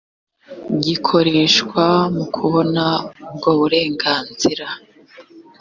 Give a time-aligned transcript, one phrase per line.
[0.83, 2.83] gikoreshwa mu kubona
[3.27, 4.67] ubwo burenganzira